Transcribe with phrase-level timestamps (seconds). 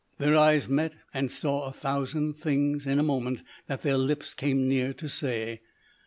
[0.17, 4.67] Their eyes met and saw a thousand things in a moment that their lips came
[4.67, 5.61] near to say.